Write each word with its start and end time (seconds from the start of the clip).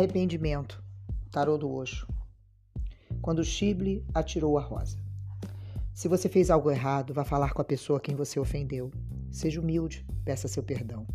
Arrependimento. 0.00 0.82
Tarô 1.30 1.58
do 1.58 1.70
Oxo. 1.70 2.08
Quando 3.20 3.44
Chible 3.44 4.02
atirou 4.14 4.56
a 4.56 4.62
rosa. 4.62 4.96
Se 5.92 6.08
você 6.08 6.26
fez 6.26 6.48
algo 6.48 6.70
errado, 6.70 7.12
vá 7.12 7.22
falar 7.22 7.52
com 7.52 7.60
a 7.60 7.66
pessoa 7.66 7.98
a 7.98 8.00
quem 8.00 8.14
você 8.14 8.40
ofendeu. 8.40 8.90
Seja 9.30 9.60
humilde, 9.60 10.06
peça 10.24 10.48
seu 10.48 10.62
perdão. 10.62 11.06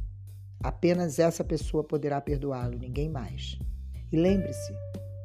Apenas 0.63 1.17
essa 1.17 1.43
pessoa 1.43 1.83
poderá 1.83 2.21
perdoá-lo, 2.21 2.77
ninguém 2.77 3.09
mais. 3.09 3.57
E 4.11 4.17
lembre-se 4.17 4.71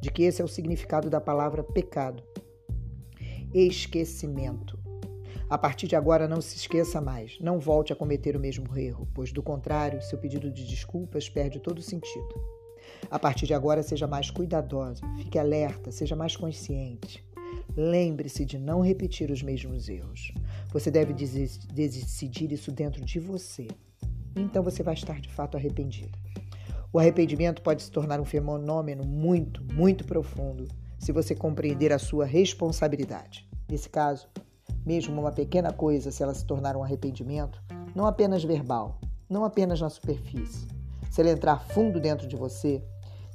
de 0.01 0.11
que 0.11 0.23
esse 0.23 0.41
é 0.41 0.45
o 0.45 0.49
significado 0.49 1.11
da 1.11 1.21
palavra 1.21 1.63
pecado. 1.63 2.23
Esquecimento. 3.53 4.79
A 5.51 5.59
partir 5.59 5.87
de 5.87 5.97
agora, 5.97 6.27
não 6.27 6.41
se 6.41 6.57
esqueça 6.57 6.99
mais. 6.99 7.39
Não 7.39 7.59
volte 7.59 7.93
a 7.93 7.97
cometer 7.97 8.35
o 8.35 8.41
mesmo 8.41 8.75
erro, 8.75 9.07
pois, 9.13 9.31
do 9.33 9.43
contrário, 9.43 10.01
seu 10.01 10.17
pedido 10.17 10.51
de 10.51 10.67
desculpas 10.67 11.29
perde 11.29 11.61
todo 11.61 11.83
sentido. 11.83 12.60
A 13.11 13.19
partir 13.19 13.47
de 13.47 13.55
agora, 13.55 13.83
seja 13.83 14.07
mais 14.07 14.31
cuidadosa, 14.31 15.03
fique 15.19 15.39
alerta, 15.39 15.91
seja 15.91 16.15
mais 16.15 16.37
consciente. 16.37 17.25
Lembre-se 17.77 18.45
de 18.45 18.59
não 18.59 18.81
repetir 18.81 19.31
os 19.31 19.43
mesmos 19.43 19.89
erros. 19.89 20.33
Você 20.73 20.91
deve 20.91 21.13
decidir 21.13 22.53
isso 22.53 22.71
dentro 22.73 23.05
de 23.05 23.19
você. 23.19 23.69
Então 24.37 24.63
você 24.63 24.83
vai 24.83 24.95
estar 24.95 25.21
de 25.21 25.29
fato 25.33 25.57
arrependido. 25.57 26.17
O 26.93 26.99
arrependimento 26.99 27.63
pode 27.63 27.83
se 27.83 27.91
tornar 27.91 28.21
um 28.21 28.25
fenômeno 28.25 29.05
muito, 29.05 29.63
muito 29.73 30.05
profundo 30.05 30.67
se 30.99 31.13
você 31.13 31.35
compreender 31.35 31.93
a 31.93 31.99
sua 31.99 32.27
responsabilidade. 32.27 33.49
Nesse 33.69 33.89
caso, 33.89 34.29
mesmo 34.85 35.21
uma 35.21 35.33
pequena 35.33 35.73
coisa, 35.73 36.11
se 36.11 36.23
ela 36.23 36.35
se 36.35 36.45
tornar 36.45 36.77
um 36.77 36.83
arrependimento, 36.83 37.63
não 37.95 38.07
apenas 38.07 38.43
verbal, 38.43 39.01
não 39.29 39.45
apenas 39.45 39.81
na 39.81 39.89
superfície, 39.89 40.67
se 41.11 41.21
ela 41.21 41.31
entrar 41.31 41.59
fundo 41.59 42.01
dentro 42.01 42.27
de 42.27 42.37
você, 42.37 42.83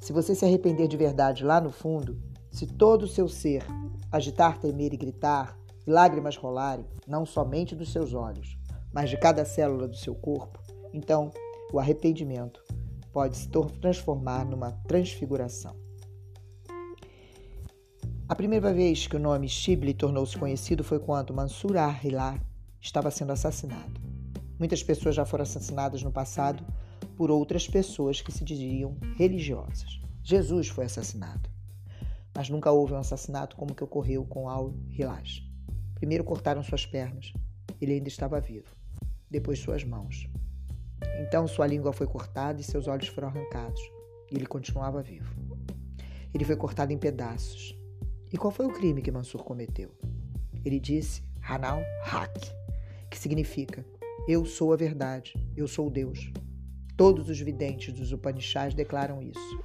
se 0.00 0.12
você 0.12 0.34
se 0.34 0.44
arrepender 0.44 0.88
de 0.88 0.96
verdade 0.96 1.44
lá 1.44 1.60
no 1.60 1.70
fundo, 1.70 2.18
se 2.50 2.66
todo 2.66 3.02
o 3.02 3.08
seu 3.08 3.28
ser 3.28 3.64
agitar, 4.10 4.58
temer 4.58 4.94
e 4.94 4.96
gritar, 4.96 5.58
e 5.86 5.90
lágrimas 5.90 6.36
rolarem, 6.36 6.86
não 7.06 7.26
somente 7.26 7.76
dos 7.76 7.92
seus 7.92 8.14
olhos, 8.14 8.58
mas 8.92 9.10
de 9.10 9.18
cada 9.18 9.44
célula 9.44 9.86
do 9.86 9.96
seu 9.96 10.14
corpo, 10.14 10.58
então 10.92 11.30
o 11.72 11.78
arrependimento 11.78 12.62
pode 13.12 13.36
se 13.36 13.48
transformar 13.80 14.44
numa 14.44 14.72
transfiguração. 14.88 15.76
A 18.28 18.34
primeira 18.34 18.72
vez 18.72 19.06
que 19.06 19.16
o 19.16 19.20
nome 19.20 19.48
Shibli 19.48 19.94
tornou-se 19.94 20.36
conhecido 20.36 20.82
foi 20.82 20.98
quando 20.98 21.32
Mansur 21.34 21.76
Ahilá 21.76 22.40
estava 22.80 23.10
sendo 23.10 23.32
assassinado. 23.32 24.00
Muitas 24.58 24.82
pessoas 24.82 25.14
já 25.14 25.24
foram 25.24 25.42
assassinadas 25.42 26.02
no 26.02 26.10
passado 26.10 26.64
por 27.16 27.30
outras 27.30 27.66
pessoas 27.66 28.20
que 28.20 28.30
se 28.30 28.44
diziam 28.44 28.96
religiosas. 29.16 30.00
Jesus 30.22 30.68
foi 30.68 30.84
assassinado. 30.84 31.48
Mas 32.34 32.50
nunca 32.50 32.70
houve 32.70 32.92
um 32.92 32.98
assassinato 32.98 33.56
como 33.56 33.72
o 33.72 33.74
que 33.74 33.82
ocorreu 33.82 34.24
com 34.24 34.48
Al-Hilaj. 34.48 35.42
Primeiro 35.94 36.22
cortaram 36.22 36.62
suas 36.62 36.84
pernas. 36.84 37.32
Ele 37.80 37.94
ainda 37.94 38.08
estava 38.08 38.38
vivo. 38.40 38.76
Depois 39.30 39.58
suas 39.58 39.82
mãos. 39.82 40.28
Então 41.20 41.48
sua 41.48 41.66
língua 41.66 41.92
foi 41.92 42.06
cortada 42.06 42.60
e 42.60 42.64
seus 42.64 42.86
olhos 42.86 43.08
foram 43.08 43.28
arrancados. 43.28 43.80
E 44.30 44.36
ele 44.36 44.46
continuava 44.46 45.02
vivo. 45.02 45.34
Ele 46.34 46.44
foi 46.44 46.56
cortado 46.56 46.92
em 46.92 46.98
pedaços. 46.98 47.74
E 48.30 48.36
qual 48.36 48.52
foi 48.52 48.66
o 48.66 48.72
crime 48.72 49.00
que 49.00 49.10
Mansur 49.10 49.42
cometeu? 49.42 49.90
Ele 50.64 50.78
disse 50.78 51.22
Hanal 51.40 51.80
Hak, 52.04 52.50
que 53.08 53.18
significa 53.18 53.86
Eu 54.28 54.44
sou 54.44 54.72
a 54.72 54.76
verdade, 54.76 55.32
eu 55.56 55.66
sou 55.66 55.88
Deus. 55.88 56.30
Todos 56.96 57.28
os 57.28 57.38
videntes 57.38 57.92
dos 57.92 58.10
Upanishads 58.10 58.74
declaram 58.74 59.22
isso. 59.22 59.62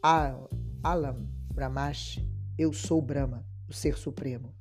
Alam 0.00 1.28
Brahmash, 1.52 2.24
eu 2.56 2.72
sou 2.72 3.02
Brahma, 3.02 3.44
o 3.68 3.72
ser 3.72 3.98
supremo. 3.98 4.54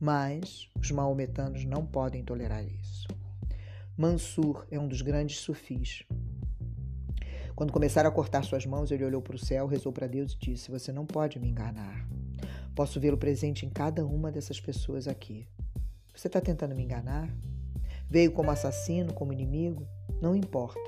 Mas 0.00 0.68
os 0.80 0.90
maometanos 0.90 1.64
não 1.64 1.86
podem 1.86 2.24
tolerar 2.24 2.64
isso. 2.66 3.06
Mansur 3.96 4.66
é 4.68 4.80
um 4.80 4.88
dos 4.88 5.00
grandes 5.00 5.38
sufis. 5.38 6.02
Quando 7.54 7.72
começaram 7.72 8.08
a 8.08 8.12
cortar 8.12 8.42
suas 8.42 8.66
mãos, 8.66 8.90
ele 8.90 9.04
olhou 9.04 9.22
para 9.22 9.36
o 9.36 9.38
céu, 9.38 9.68
rezou 9.68 9.92
para 9.92 10.08
Deus 10.08 10.32
e 10.32 10.38
disse: 10.38 10.72
Você 10.72 10.90
não 10.90 11.06
pode 11.06 11.38
me 11.38 11.48
enganar. 11.48 12.04
Posso 12.74 12.98
vê-lo 12.98 13.16
presente 13.16 13.64
em 13.64 13.70
cada 13.70 14.04
uma 14.04 14.32
dessas 14.32 14.60
pessoas 14.60 15.06
aqui. 15.06 15.46
Você 16.12 16.26
está 16.26 16.40
tentando 16.40 16.74
me 16.74 16.82
enganar? 16.82 17.32
Veio 18.08 18.32
como 18.32 18.50
assassino, 18.50 19.12
como 19.12 19.32
inimigo? 19.32 19.86
Não 20.20 20.34
importa. 20.34 20.80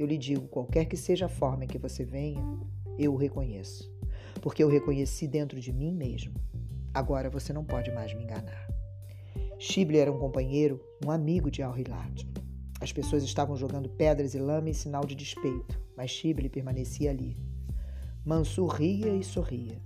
Eu 0.00 0.06
lhe 0.06 0.18
digo: 0.18 0.48
qualquer 0.48 0.86
que 0.86 0.96
seja 0.96 1.26
a 1.26 1.28
forma 1.28 1.64
em 1.64 1.68
que 1.68 1.78
você 1.78 2.04
venha, 2.04 2.42
eu 2.98 3.14
o 3.14 3.16
reconheço 3.16 3.88
porque 4.40 4.62
eu 4.62 4.68
reconheci 4.68 5.26
dentro 5.26 5.60
de 5.60 5.72
mim 5.72 5.92
mesmo. 5.92 6.34
Agora 6.92 7.30
você 7.30 7.52
não 7.52 7.64
pode 7.64 7.90
mais 7.92 8.12
me 8.14 8.24
enganar. 8.24 8.68
Shible 9.58 9.98
era 9.98 10.10
um 10.10 10.18
companheiro, 10.18 10.80
um 11.04 11.10
amigo 11.10 11.50
de 11.50 11.62
Al-Hilad. 11.62 12.26
As 12.80 12.92
pessoas 12.92 13.22
estavam 13.22 13.56
jogando 13.56 13.90
pedras 13.90 14.34
e 14.34 14.38
lama 14.38 14.70
em 14.70 14.72
sinal 14.72 15.04
de 15.04 15.14
despeito, 15.14 15.78
mas 15.96 16.10
Shible 16.10 16.48
permanecia 16.48 17.10
ali. 17.10 17.36
Mansur 18.24 18.68
ria 18.68 19.14
e 19.14 19.22
sorria. 19.22 19.78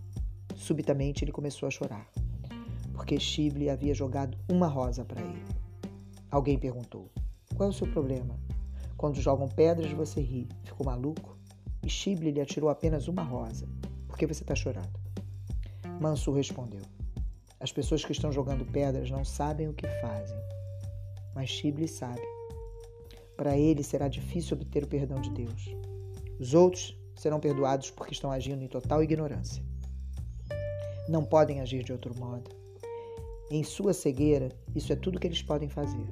Subitamente 0.54 1.24
ele 1.24 1.32
começou 1.32 1.66
a 1.66 1.70
chorar, 1.70 2.08
porque 2.92 3.18
Shible 3.18 3.68
havia 3.68 3.92
jogado 3.92 4.38
uma 4.48 4.68
rosa 4.68 5.04
para 5.04 5.20
ele. 5.20 5.44
Alguém 6.30 6.56
perguntou: 6.56 7.10
Qual 7.56 7.68
é 7.68 7.70
o 7.70 7.74
seu 7.74 7.88
problema? 7.88 8.38
Quando 8.96 9.20
jogam 9.20 9.48
pedras 9.48 9.92
você 9.92 10.20
ri. 10.20 10.48
Ficou 10.64 10.86
maluco? 10.86 11.36
E 11.82 11.88
Shible 11.88 12.30
lhe 12.30 12.40
atirou 12.40 12.70
apenas 12.70 13.08
uma 13.08 13.22
rosa. 13.22 13.68
Por 14.08 14.16
que 14.16 14.26
você 14.26 14.42
está 14.42 14.54
chorando? 14.54 15.04
Mansur 16.00 16.34
respondeu: 16.34 16.82
As 17.60 17.72
pessoas 17.72 18.04
que 18.04 18.12
estão 18.12 18.32
jogando 18.32 18.64
pedras 18.64 19.10
não 19.10 19.24
sabem 19.24 19.68
o 19.68 19.74
que 19.74 19.86
fazem, 20.00 20.38
mas 21.34 21.50
Shibli 21.50 21.88
sabe. 21.88 22.22
Para 23.36 23.58
ele 23.58 23.82
será 23.82 24.06
difícil 24.06 24.56
obter 24.56 24.84
o 24.84 24.86
perdão 24.86 25.20
de 25.20 25.30
Deus. 25.30 25.76
Os 26.38 26.54
outros 26.54 26.96
serão 27.16 27.40
perdoados 27.40 27.90
porque 27.90 28.14
estão 28.14 28.30
agindo 28.30 28.62
em 28.62 28.68
total 28.68 29.02
ignorância. 29.02 29.62
Não 31.08 31.24
podem 31.24 31.60
agir 31.60 31.82
de 31.82 31.92
outro 31.92 32.16
modo. 32.18 32.50
Em 33.50 33.62
sua 33.62 33.92
cegueira, 33.92 34.48
isso 34.74 34.92
é 34.92 34.96
tudo 34.96 35.18
que 35.18 35.26
eles 35.26 35.42
podem 35.42 35.68
fazer. 35.68 36.06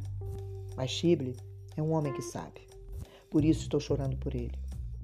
Mas 0.76 0.90
Shibli 0.90 1.36
é 1.76 1.82
um 1.82 1.92
homem 1.92 2.12
que 2.12 2.22
sabe. 2.22 2.71
Por 3.32 3.46
isso 3.46 3.62
estou 3.62 3.80
chorando 3.80 4.14
por 4.18 4.34
ele. 4.34 4.52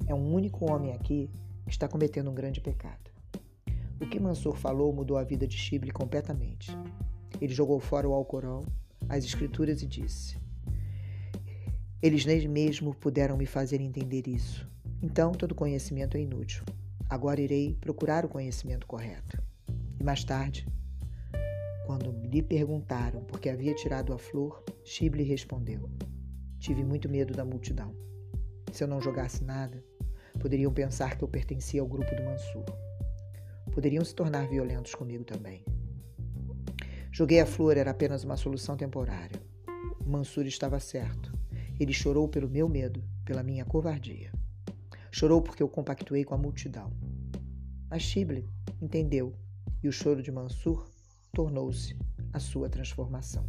É 0.07 0.15
um 0.15 0.35
único 0.35 0.71
homem 0.71 0.93
aqui 0.93 1.31
está 1.67 1.89
cometendo 1.89 2.31
um 2.31 2.35
grande 2.35 2.61
pecado. 2.61 3.11
O 3.99 4.07
que 4.07 4.21
Mansur 4.21 4.55
falou 4.55 4.93
mudou 4.93 5.17
a 5.17 5.25
vida 5.25 5.47
de 5.47 5.57
Chible 5.57 5.91
completamente. 5.91 6.71
Ele 7.41 7.55
jogou 7.55 7.81
fora 7.81 8.07
o 8.07 8.13
Alcorão, 8.13 8.67
as 9.09 9.25
Escrituras 9.25 9.81
e 9.81 9.87
disse: 9.87 10.37
Eles 12.03 12.27
nem 12.27 12.47
mesmo 12.47 12.95
puderam 12.95 13.35
me 13.35 13.47
fazer 13.47 13.81
entender 13.81 14.29
isso. 14.29 14.69
Então 15.01 15.33
todo 15.33 15.55
conhecimento 15.55 16.19
é 16.19 16.21
inútil. 16.21 16.65
Agora 17.09 17.41
irei 17.41 17.79
procurar 17.81 18.27
o 18.27 18.29
conhecimento 18.29 18.87
correto. 18.87 19.43
E 19.99 20.05
mais 20.05 20.23
tarde, 20.23 20.69
quando 21.87 22.11
lhe 22.29 22.43
perguntaram 22.43 23.25
por 23.25 23.41
que 23.41 23.49
havia 23.49 23.75
tirado 23.75 24.13
a 24.13 24.19
flor, 24.19 24.63
Chible 24.85 25.23
respondeu: 25.23 25.89
Tive 26.59 26.85
muito 26.85 27.09
medo 27.09 27.33
da 27.33 27.43
multidão. 27.43 28.07
Se 28.73 28.85
eu 28.85 28.89
não 28.89 29.01
jogasse 29.01 29.43
nada, 29.43 29.83
Poderiam 30.39 30.73
pensar 30.73 31.19
que 31.19 31.25
eu 31.25 31.29
pertencia 31.29 31.81
ao 31.81 31.87
grupo 31.89 32.15
do 32.15 32.23
Mansur. 32.23 32.65
Poderiam 33.73 34.05
se 34.05 34.15
tornar 34.15 34.47
violentos 34.47 34.95
comigo 34.95 35.25
também. 35.25 35.65
Joguei 37.11 37.41
a 37.41 37.47
flor 37.47 37.77
era 37.77 37.91
apenas 37.91 38.23
uma 38.23 38.37
solução 38.37 38.77
temporária. 38.77 39.43
Mansur 40.07 40.47
estava 40.47 40.79
certo. 40.79 41.37
Ele 41.81 41.93
chorou 41.93 42.29
pelo 42.29 42.49
meu 42.49 42.69
medo, 42.69 43.03
pela 43.25 43.43
minha 43.43 43.65
covardia. 43.65 44.31
Chorou 45.11 45.43
porque 45.43 45.63
eu 45.63 45.69
compactuei 45.69 46.25
com 46.25 46.35
a 46.35 46.39
multidão. 46.39 46.93
Mas 47.91 48.03
Shible 48.03 48.49
entendeu 48.81 49.35
e 49.83 49.89
o 49.89 49.93
choro 49.93 50.23
de 50.23 50.31
Mansur 50.31 50.89
tornou-se 51.33 51.97
a 52.33 52.39
sua 52.39 52.69
transformação. 52.69 53.49